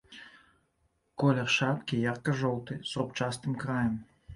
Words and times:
Колер 1.25 1.49
шапкі 1.57 2.03
ярка-жоўты, 2.11 2.83
з 2.89 3.05
рубчастым 3.05 3.51
краем. 3.67 4.07